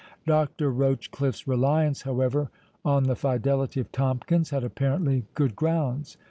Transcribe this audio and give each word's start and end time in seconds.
Dr. 0.25 0.71
Rochecliffe's 0.73 1.47
reliance, 1.47 2.01
however, 2.01 2.49
on 2.83 3.03
the 3.03 3.15
fidelity 3.15 3.79
of 3.81 3.91
Tomkins, 3.91 4.49
had 4.49 4.63
apparently 4.63 5.25
good 5.35 5.55
grounds. 5.55 6.17